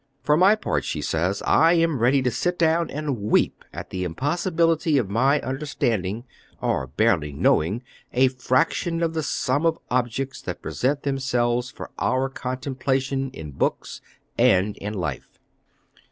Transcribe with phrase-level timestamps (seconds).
[0.23, 4.03] "For my part," she says, "I am ready to sit down and weep at the
[4.03, 6.23] impossibility of my understanding
[6.59, 12.29] or barely knowing a fraction of the sum of objects that present themselves for our
[12.29, 14.01] contemplation in books
[14.39, 15.37] and in life."